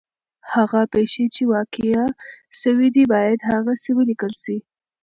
هغه 0.53 0.81
پېښې 0.93 1.25
چي 1.35 1.43
واقع 1.53 1.99
سوي 2.61 2.87
دي 2.95 3.03
باید 3.13 3.39
هغسي 3.51 3.91
ولیکل 3.95 4.33
سي. 4.43 4.57